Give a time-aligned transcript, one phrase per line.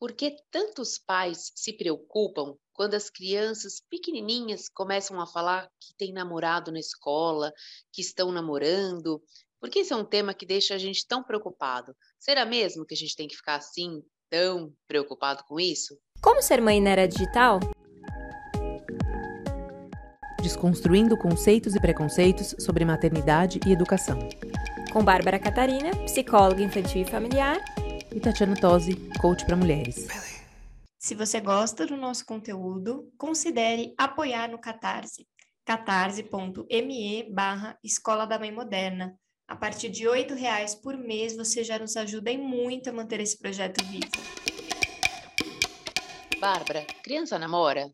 [0.00, 6.12] Por que tantos pais se preocupam quando as crianças pequenininhas começam a falar que tem
[6.12, 7.52] namorado na escola,
[7.92, 9.20] que estão namorando?
[9.60, 11.96] Por que isso é um tema que deixa a gente tão preocupado?
[12.16, 14.00] Será mesmo que a gente tem que ficar assim,
[14.30, 15.98] tão preocupado com isso?
[16.22, 17.58] Como ser mãe na era digital?
[20.40, 24.20] Desconstruindo conceitos e preconceitos sobre maternidade e educação.
[24.92, 27.58] Com Bárbara Catarina, psicóloga infantil e familiar,
[28.12, 30.06] e Tatiana Tosi, coach para mulheres.
[30.98, 35.26] Se você gosta do nosso conteúdo, considere apoiar no Catarse,
[35.64, 39.18] catarse.me barra Escola da Mãe Moderna.
[39.46, 43.20] A partir de R$ reais por mês, você já nos ajuda em muito a manter
[43.20, 44.10] esse projeto vivo.
[46.40, 47.90] Bárbara, criança namora?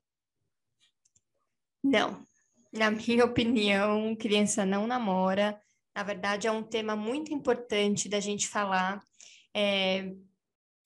[1.83, 2.27] Não.
[2.73, 5.61] Na minha opinião, criança não namora.
[5.95, 9.01] Na verdade, é um tema muito importante da gente falar
[9.55, 10.13] é,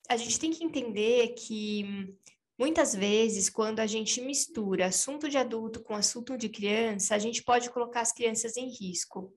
[0.07, 2.15] a gente tem que entender que
[2.57, 7.43] muitas vezes, quando a gente mistura assunto de adulto com assunto de criança, a gente
[7.43, 9.33] pode colocar as crianças em risco.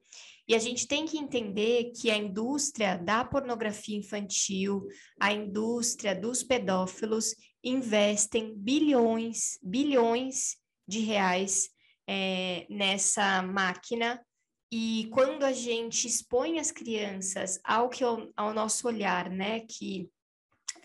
[0.47, 4.87] E a gente tem que entender que a indústria da pornografia infantil,
[5.21, 11.71] a indústria dos pedófilos, investem bilhões, bilhões de reais
[12.09, 14.21] é, nessa máquina
[14.75, 20.09] e quando a gente expõe as crianças ao que ao, nosso olhar, né, que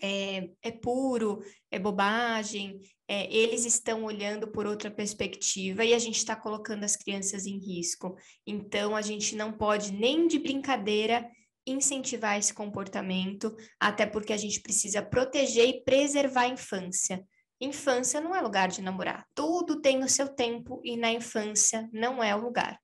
[0.02, 2.78] é, é puro, é bobagem,
[3.08, 7.56] é, eles estão olhando por outra perspectiva e a gente está colocando as crianças em
[7.58, 8.14] risco.
[8.46, 11.26] Então, a gente não pode nem de brincadeira
[11.66, 17.24] incentivar esse comportamento, até porque a gente precisa proteger e preservar a infância.
[17.58, 19.26] Infância não é lugar de namorar.
[19.34, 22.78] Tudo tem o seu tempo e na infância não é o lugar.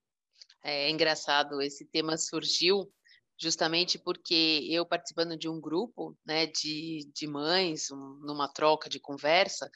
[0.65, 2.91] É engraçado, esse tema surgiu
[3.39, 8.99] justamente porque eu participando de um grupo né, de, de mães, um, numa troca de
[8.99, 9.71] conversa,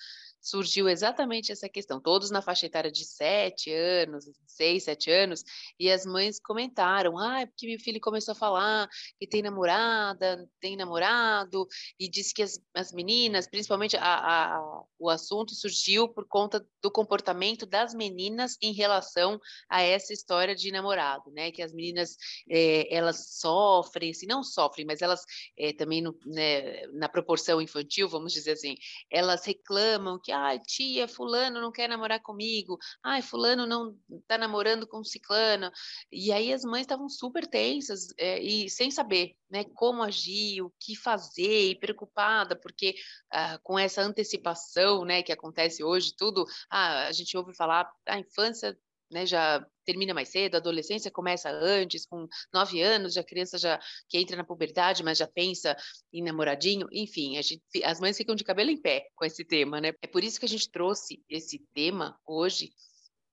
[0.48, 5.44] surgiu exatamente essa questão, todos na faixa etária de sete anos, seis, sete anos,
[5.78, 10.48] e as mães comentaram, ah, é porque meu filho começou a falar que tem namorada,
[10.60, 11.66] tem namorado,
[12.00, 16.90] e disse que as, as meninas, principalmente a, a, o assunto surgiu por conta do
[16.90, 22.16] comportamento das meninas em relação a essa história de namorado, né, que as meninas,
[22.48, 25.24] é, elas sofrem, se assim, não sofrem, mas elas
[25.58, 28.76] é, também no, né, na proporção infantil, vamos dizer assim,
[29.10, 34.86] elas reclamam que ai, tia, fulano não quer namorar comigo, ai, fulano não está namorando
[34.86, 35.70] com ciclano,
[36.10, 40.72] e aí as mães estavam super tensas é, e sem saber, né, como agir, o
[40.80, 42.94] que fazer, e preocupada, porque
[43.30, 48.18] ah, com essa antecipação, né, que acontece hoje, tudo, ah, a gente ouve falar, a
[48.18, 48.76] infância
[49.10, 53.56] né, já termina mais cedo, a adolescência começa antes, com nove anos, já a criança
[53.58, 55.76] já que entra na puberdade, mas já pensa
[56.12, 59.92] em namoradinho, enfim, gente, as mães ficam de cabelo em pé com esse tema, né?
[60.02, 62.70] É por isso que a gente trouxe esse tema hoje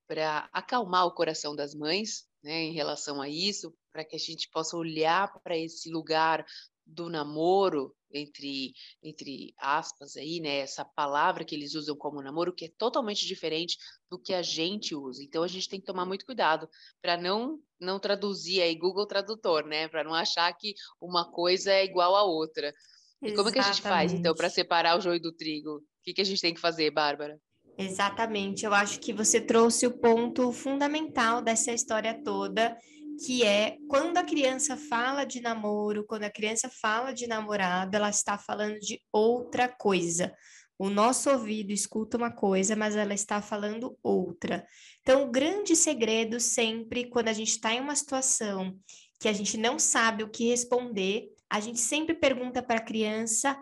[0.08, 4.50] para acalmar o coração das mães, né, em relação a isso, para que a gente
[4.52, 6.46] possa olhar para esse lugar
[6.86, 12.66] do namoro, entre, entre aspas aí, né, essa palavra que eles usam como namoro, que
[12.66, 13.78] é totalmente diferente
[14.10, 15.24] do que a gente usa.
[15.24, 16.68] Então a gente tem que tomar muito cuidado
[17.02, 21.84] para não não traduzir aí Google Tradutor, né, para não achar que uma coisa é
[21.84, 22.74] igual à outra.
[23.22, 25.78] E como é que a gente faz então para separar o joio do trigo?
[25.78, 27.40] O que, que a gente tem que fazer, Bárbara?
[27.78, 32.78] Exatamente, eu acho que você trouxe o ponto fundamental dessa história toda,
[33.24, 38.10] que é quando a criança fala de namoro, quando a criança fala de namorado, ela
[38.10, 40.34] está falando de outra coisa.
[40.78, 44.66] O nosso ouvido escuta uma coisa, mas ela está falando outra.
[45.02, 48.78] Então, o grande segredo sempre, quando a gente está em uma situação
[49.20, 53.58] que a gente não sabe o que responder, a gente sempre pergunta para a criança: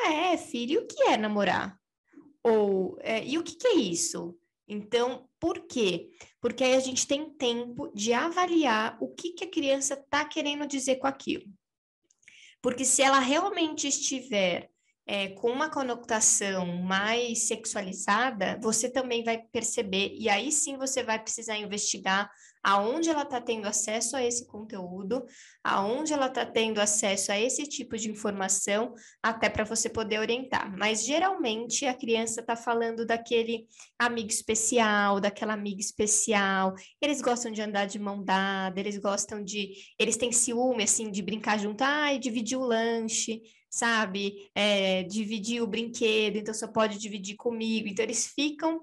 [0.00, 1.78] é, filho, o que é namorar?
[2.42, 4.36] Ou, é, e o que, que é isso?
[4.68, 6.10] Então, por quê?
[6.40, 10.66] Porque aí a gente tem tempo de avaliar o que, que a criança está querendo
[10.66, 11.44] dizer com aquilo.
[12.60, 14.68] Porque se ela realmente estiver
[15.06, 21.22] é, com uma conotação mais sexualizada, você também vai perceber, e aí sim você vai
[21.22, 22.28] precisar investigar
[22.66, 25.24] aonde ela está tendo acesso a esse conteúdo,
[25.62, 28.92] aonde ela está tendo acesso a esse tipo de informação,
[29.22, 30.76] até para você poder orientar.
[30.76, 37.62] Mas geralmente a criança está falando daquele amigo especial, daquela amiga especial, eles gostam de
[37.62, 39.74] andar de mão dada, eles gostam de.
[39.96, 44.48] Eles têm ciúme, assim, de brincar junto, ai, dividir o lanche sabe?
[44.54, 47.86] É, dividir o brinquedo, então só pode dividir comigo.
[47.86, 48.80] Então, eles ficam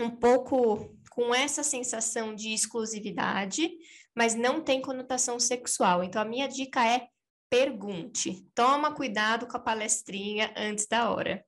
[0.00, 3.70] um pouco com essa sensação de exclusividade,
[4.16, 6.02] mas não tem conotação sexual.
[6.02, 7.06] Então, a minha dica é
[7.48, 8.44] pergunte.
[8.52, 11.44] Toma cuidado com a palestrinha antes da hora.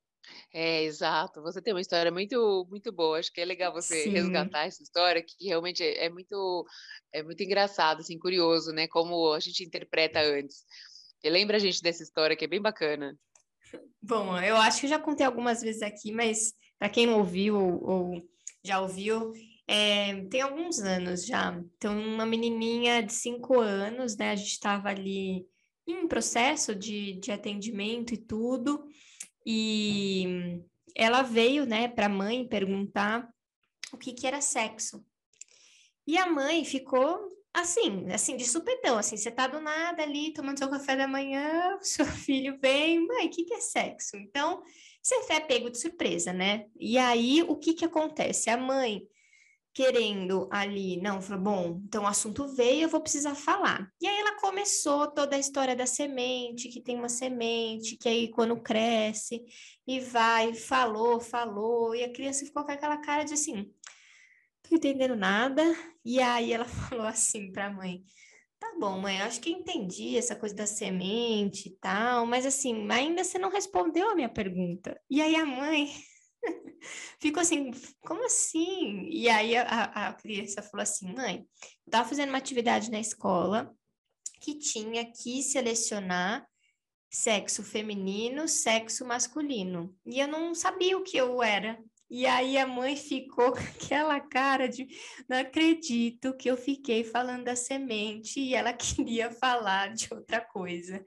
[0.54, 1.42] É, exato.
[1.42, 3.18] Você tem uma história muito, muito boa.
[3.18, 4.10] Acho que é legal você Sim.
[4.10, 6.64] resgatar essa história, que realmente é, é, muito,
[7.12, 8.86] é muito engraçado, assim, curioso, né?
[8.86, 10.64] Como a gente interpreta antes.
[11.24, 13.18] E lembra a gente dessa história que é bem bacana.
[14.00, 17.58] Bom, eu acho que eu já contei algumas vezes aqui, mas para quem não ouviu
[17.58, 18.28] ou, ou
[18.64, 19.32] já ouviu,
[19.66, 21.60] é, tem alguns anos já.
[21.76, 24.30] Então, uma menininha de cinco anos, né?
[24.30, 25.46] A gente estava ali
[25.86, 28.84] em processo de, de atendimento e tudo,
[29.44, 30.60] e
[30.94, 33.28] ela veio, né, para a mãe perguntar
[33.92, 35.04] o que, que era sexo.
[36.06, 40.58] E a mãe ficou assim, assim, de supetão, assim, você tá do nada ali tomando
[40.58, 44.16] seu café da manhã, seu filho vem, mãe, o que, que é sexo?
[44.16, 44.62] Então,
[45.02, 46.66] você é pego de surpresa, né?
[46.78, 48.50] E aí, o que que acontece?
[48.50, 49.06] A mãe
[49.76, 53.93] querendo ali, não, falou, bom, então o assunto veio, eu vou precisar falar.
[54.00, 58.31] E aí ela começou toda a história da semente, que tem uma semente, que aí
[58.31, 59.44] quando cresce
[59.87, 63.70] e vai, falou, falou, e a criança ficou com aquela cara de assim,
[64.62, 65.62] tô entendendo nada.
[66.02, 68.02] E aí ela falou assim para a mãe:
[68.58, 73.23] Tá bom, mãe, acho que entendi essa coisa da semente e tal, mas assim, ainda
[73.23, 74.99] você não respondeu a minha pergunta.
[75.11, 75.93] E aí a mãe
[77.20, 77.70] ficou assim,
[78.00, 79.08] como assim?
[79.10, 81.46] E aí a, a criança falou assim, mãe,
[81.87, 83.75] eu tava fazendo uma atividade na escola
[84.40, 86.46] que tinha que selecionar
[87.10, 89.94] sexo feminino, sexo masculino.
[90.04, 91.78] E eu não sabia o que eu era.
[92.08, 94.87] E aí a mãe ficou com aquela cara de
[95.28, 101.02] não acredito que eu fiquei falando da semente e ela queria falar de outra coisa.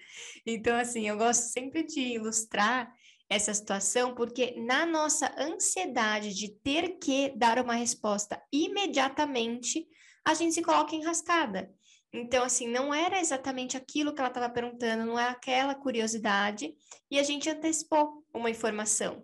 [0.46, 2.94] Então, assim, eu gosto sempre de ilustrar
[3.30, 9.88] essa situação, porque na nossa ansiedade de ter que dar uma resposta imediatamente,
[10.26, 11.72] a gente se coloca enrascada.
[12.12, 16.74] Então, assim, não era exatamente aquilo que ela estava perguntando, não é aquela curiosidade,
[17.10, 19.24] e a gente antecipou uma informação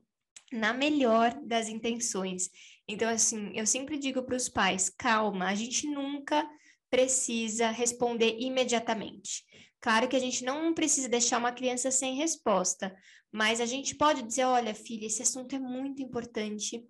[0.52, 2.52] na melhor das intenções.
[2.88, 6.48] Então, assim, eu sempre digo para os pais: calma, a gente nunca
[6.90, 9.44] precisa responder imediatamente.
[9.86, 12.92] Claro que a gente não precisa deixar uma criança sem resposta,
[13.32, 16.84] mas a gente pode dizer: olha, filha, esse assunto é muito importante.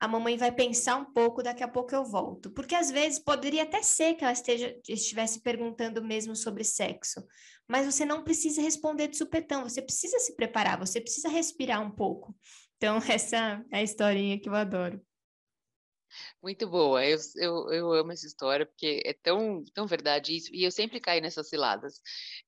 [0.00, 2.50] A mamãe vai pensar um pouco, daqui a pouco eu volto.
[2.50, 7.24] Porque às vezes poderia até ser que ela esteja, estivesse perguntando mesmo sobre sexo,
[7.68, 11.90] mas você não precisa responder de supetão, você precisa se preparar, você precisa respirar um
[11.92, 12.36] pouco.
[12.78, 15.00] Então, essa é a historinha que eu adoro.
[16.42, 20.64] Muito boa, eu, eu, eu amo essa história, porque é tão, tão verdade isso, e
[20.64, 22.00] eu sempre caio nessas ciladas,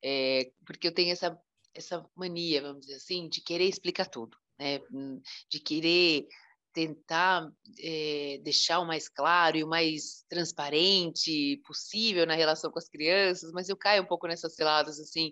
[0.03, 1.39] é, porque eu tenho essa,
[1.75, 4.81] essa mania, vamos dizer assim, de querer explicar tudo, né?
[4.93, 5.21] Hum,
[5.51, 6.27] de querer
[6.73, 12.89] tentar é, deixar o mais claro e o mais transparente possível na relação com as
[12.89, 15.31] crianças, mas eu caio um pouco nessas ciladas, assim,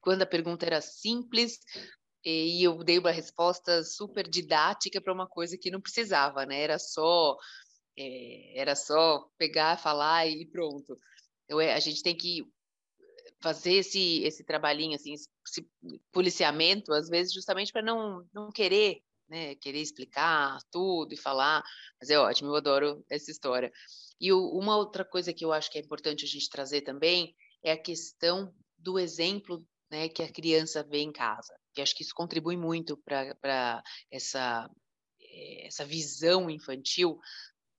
[0.00, 1.58] quando a pergunta era simples,
[2.24, 6.60] e eu dei uma resposta super didática para uma coisa que não precisava, né?
[6.60, 7.36] Era só
[7.98, 10.96] é, era só pegar, falar e pronto.
[11.48, 12.44] Eu, a gente tem que
[13.42, 15.66] fazer esse esse trabalhinho assim, esse
[16.12, 19.54] policiamento às vezes justamente para não não querer, né?
[19.56, 21.62] Querer explicar tudo e falar.
[22.00, 23.72] Mas é ótimo, eu adoro essa história.
[24.20, 27.34] E o, uma outra coisa que eu acho que é importante a gente trazer também
[27.62, 31.54] é a questão do exemplo né, que a criança vê em casa.
[31.74, 34.68] Que acho que isso contribui muito para essa,
[35.20, 37.18] eh, essa visão infantil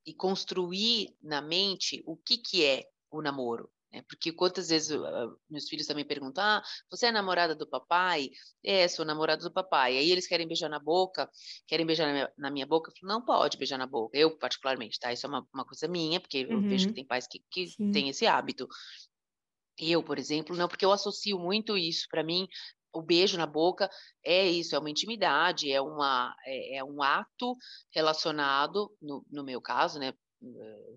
[0.06, 3.70] e construir na mente o que, que é o namoro.
[3.92, 4.02] Né?
[4.08, 8.30] Porque quantas vezes uh, meus filhos também perguntam: ah, você é namorada do papai?
[8.64, 9.98] É, sou namorada do papai.
[9.98, 11.30] Aí eles querem beijar na boca,
[11.68, 12.90] querem beijar na minha, na minha boca.
[12.90, 14.18] Eu falo, não pode beijar na boca.
[14.18, 15.12] Eu, particularmente, tá?
[15.12, 16.54] Isso é uma, uma coisa minha, porque uhum.
[16.54, 16.96] eu vejo que uhum.
[16.96, 18.68] tem pais que, que têm esse hábito.
[19.82, 22.08] Eu, por exemplo, não, porque eu associo muito isso.
[22.10, 22.48] Para mim,
[22.94, 23.90] o beijo na boca
[24.24, 27.58] é isso, é uma intimidade, é, uma, é, é um ato
[27.92, 30.14] relacionado, no, no meu caso, né,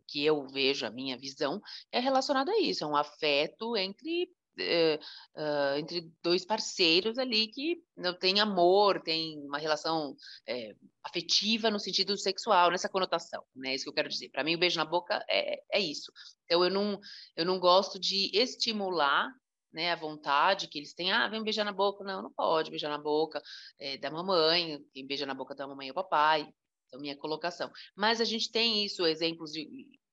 [0.08, 1.60] que eu vejo, a minha visão,
[1.92, 8.14] é relacionado a isso, é um afeto entre uh, entre dois parceiros ali que não
[8.16, 13.74] tem amor, tem uma relação é, afetiva no sentido sexual, nessa conotação, né?
[13.74, 14.30] Isso que eu quero dizer.
[14.30, 16.12] Para mim, o beijo na boca é, é isso.
[16.44, 17.00] Então, eu não,
[17.36, 19.30] eu não gosto de estimular
[19.72, 22.88] né, a vontade que eles têm, ah, vem beijar na boca, não, não pode beijar
[22.88, 23.42] na boca
[23.78, 26.48] é, da mamãe, quem beija na boca da mamãe é o papai,
[26.86, 27.70] então minha colocação.
[27.96, 29.68] Mas a gente tem isso, exemplos de,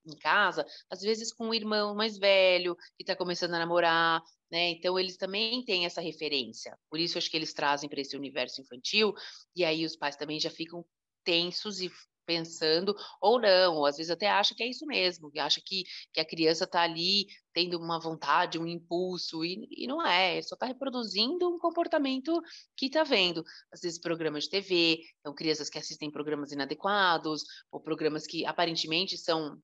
[0.05, 4.71] em casa, às vezes com um irmão mais velho que está começando a namorar, né?
[4.71, 6.77] Então eles também têm essa referência.
[6.89, 9.13] Por isso acho que eles trazem para esse universo infantil
[9.55, 10.85] e aí os pais também já ficam
[11.23, 11.91] tensos e
[12.25, 16.19] pensando, ou não, ou às vezes até acha que é isso mesmo, acha que, que
[16.19, 20.65] a criança está ali tendo uma vontade, um impulso, e, e não é, só está
[20.65, 22.31] reproduzindo um comportamento
[22.77, 23.43] que está vendo.
[23.71, 29.17] Às vezes programas de TV, então crianças que assistem programas inadequados, ou programas que aparentemente
[29.17, 29.59] são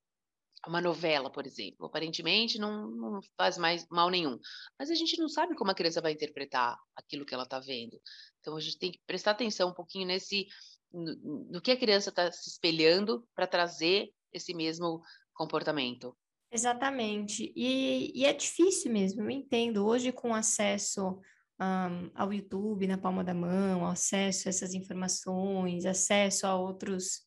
[0.65, 4.39] uma novela, por exemplo, aparentemente não, não, faz mais mal nenhum,
[4.79, 7.99] mas a gente não sabe como a criança vai interpretar aquilo que ela está vendo.
[8.39, 10.47] Então a gente tem que prestar atenção um pouquinho nesse
[10.91, 11.15] no,
[11.51, 15.01] no que a criança está se espelhando para trazer esse mesmo
[15.33, 16.15] comportamento.
[16.51, 17.51] Exatamente.
[17.55, 19.85] E, e, é difícil mesmo, eu entendo.
[19.85, 21.19] Hoje, com acesso
[21.59, 27.26] um, ao YouTube na palma da mão, acesso a essas informações, acesso a outros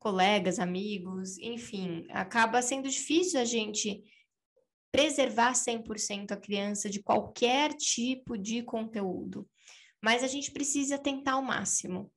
[0.00, 4.02] colegas, amigos, enfim, acaba sendo difícil a gente
[4.90, 9.48] preservar 100% a criança de qualquer tipo de conteúdo.
[10.02, 12.10] Mas a gente precisa tentar ao máximo,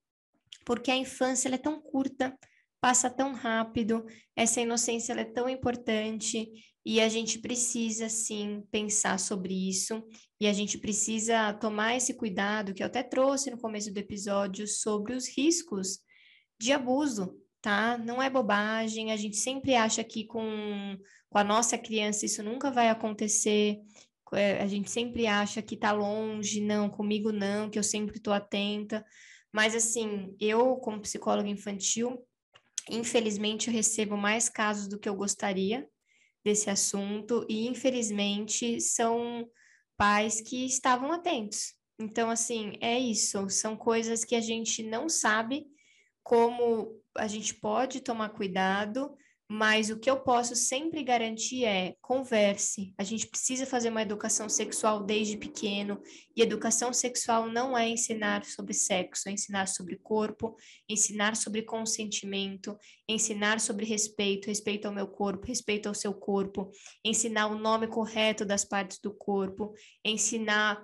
[0.66, 2.36] porque a infância é tão curta,
[2.82, 6.50] passa tão rápido, essa inocência é tão importante
[6.86, 10.02] e a gente precisa sim pensar sobre isso
[10.40, 14.68] e a gente precisa tomar esse cuidado que eu até trouxe no começo do episódio
[14.68, 16.00] sobre os riscos
[16.60, 17.98] de abuso tá?
[17.98, 20.98] Não é bobagem, a gente sempre acha que com,
[21.30, 23.80] com a nossa criança isso nunca vai acontecer,
[24.34, 28.34] é, a gente sempre acha que tá longe, não, comigo não, que eu sempre estou
[28.34, 29.06] atenta.
[29.52, 32.22] Mas assim, eu, como psicóloga infantil,
[32.90, 35.88] infelizmente eu recebo mais casos do que eu gostaria
[36.44, 39.48] desse assunto, e infelizmente são
[39.96, 41.76] pais que estavam atentos.
[41.98, 45.66] Então, assim, é isso, são coisas que a gente não sabe
[46.24, 49.16] como a gente pode tomar cuidado,
[49.48, 52.94] mas o que eu posso sempre garantir é converse.
[52.98, 56.02] A gente precisa fazer uma educação sexual desde pequeno,
[56.36, 60.56] e educação sexual não é ensinar sobre sexo, é ensinar sobre corpo,
[60.90, 62.76] ensinar sobre consentimento,
[63.08, 66.72] ensinar sobre respeito, respeito ao meu corpo, respeito ao seu corpo,
[67.06, 70.84] ensinar o nome correto das partes do corpo, ensinar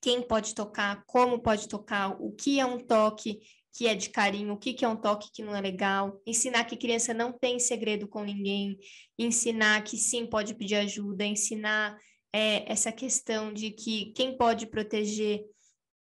[0.00, 3.40] quem pode tocar, como pode tocar, o que é um toque
[3.72, 6.64] que é de carinho, o que, que é um toque que não é legal, ensinar
[6.64, 8.78] que criança não tem segredo com ninguém,
[9.18, 11.98] ensinar que sim pode pedir ajuda, ensinar
[12.32, 15.44] é, essa questão de que quem pode proteger,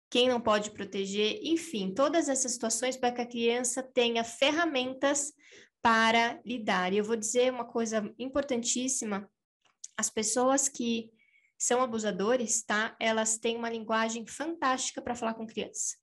[0.10, 5.34] quem não pode proteger, enfim, todas essas situações para que a criança tenha ferramentas
[5.82, 6.92] para lidar.
[6.92, 9.30] E eu vou dizer uma coisa importantíssima:
[9.98, 11.10] as pessoas que
[11.58, 12.96] são abusadores, tá?
[13.00, 15.96] Elas têm uma linguagem fantástica para falar com criança.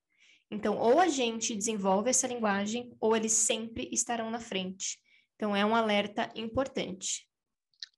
[0.52, 4.98] Então, ou a gente desenvolve essa linguagem, ou eles sempre estarão na frente.
[5.34, 7.26] Então, é um alerta importante.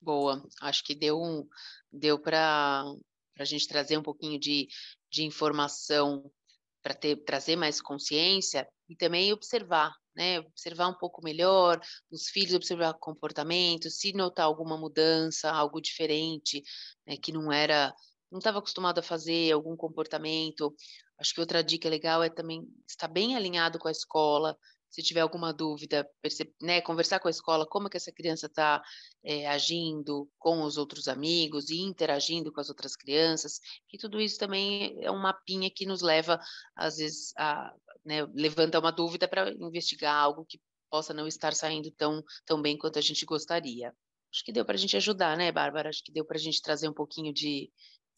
[0.00, 1.48] Boa, acho que deu, um,
[1.92, 2.84] deu para
[3.40, 4.68] a gente trazer um pouquinho de,
[5.10, 6.30] de informação
[6.80, 6.94] para
[7.26, 10.38] trazer mais consciência e também observar, né?
[10.38, 16.62] Observar um pouco melhor os filhos, observar comportamento, se notar alguma mudança, algo diferente,
[17.04, 17.16] né?
[17.16, 17.92] Que não era,
[18.34, 20.74] não estava acostumado a fazer, algum comportamento,
[21.18, 24.56] Acho que outra dica legal é também estar bem alinhado com a escola.
[24.90, 26.08] Se tiver alguma dúvida,
[26.62, 28.80] né, conversar com a escola como é que essa criança está
[29.24, 34.20] é, eh, agindo com os outros amigos e interagindo com as outras crianças, que tudo
[34.20, 36.38] isso também é um mapinha que nos leva,
[36.76, 37.72] às vezes, a
[38.04, 42.78] né, levanta uma dúvida para investigar algo que possa não estar saindo tão, tão bem
[42.78, 43.92] quanto a gente gostaria.
[44.32, 45.88] Acho que deu para a gente ajudar, né, Bárbara?
[45.88, 47.70] Acho que deu para a gente trazer um pouquinho de,